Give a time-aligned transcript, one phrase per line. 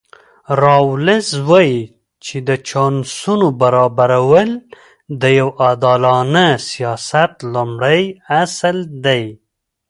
[0.61, 1.79] راولز وایي
[2.25, 4.49] چې د چانسونو برابرول
[5.21, 8.01] د یو عادلانه سیاست لومړی
[8.43, 9.23] اصل دی.